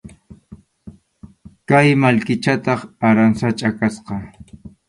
Kay 1.67 1.87
mallkichataq 2.01 2.79
aransachʼa 3.07 3.69
kasqa. 3.79 4.15